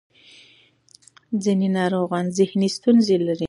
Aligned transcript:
ځینې 1.43 1.67
ناروغان 1.77 2.25
ذهني 2.37 2.69
ستونزې 2.77 3.17
لري. 3.25 3.39